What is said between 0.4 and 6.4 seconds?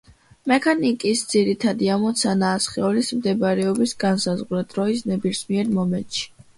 მექანიკის ძირითადი ამოცანაა სხეულის მდებარეობის განსაზღვრა დროის ნებისმიერ მომენტში.